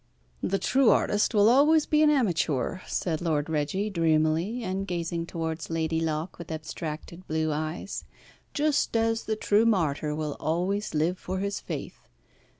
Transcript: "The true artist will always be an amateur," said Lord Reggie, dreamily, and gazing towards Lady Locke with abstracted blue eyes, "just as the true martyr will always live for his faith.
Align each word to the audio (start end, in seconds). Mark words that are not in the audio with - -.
"The 0.41 0.57
true 0.57 0.89
artist 0.89 1.35
will 1.35 1.47
always 1.47 1.85
be 1.85 2.01
an 2.01 2.09
amateur," 2.09 2.79
said 2.87 3.21
Lord 3.21 3.47
Reggie, 3.51 3.91
dreamily, 3.91 4.63
and 4.63 4.87
gazing 4.87 5.27
towards 5.27 5.69
Lady 5.69 5.99
Locke 6.01 6.39
with 6.39 6.51
abstracted 6.51 7.27
blue 7.27 7.51
eyes, 7.51 8.03
"just 8.51 8.97
as 8.97 9.25
the 9.25 9.35
true 9.35 9.63
martyr 9.67 10.15
will 10.15 10.37
always 10.39 10.95
live 10.95 11.19
for 11.19 11.37
his 11.37 11.59
faith. 11.59 11.99